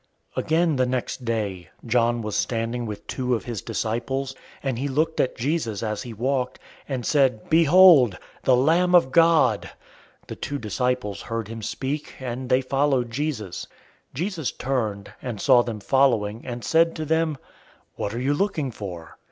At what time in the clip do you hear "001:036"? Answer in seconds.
4.33-4.39